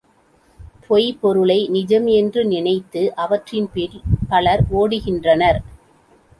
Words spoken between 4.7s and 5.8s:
ஓடுகின்றனர்.